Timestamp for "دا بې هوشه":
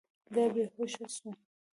0.33-1.05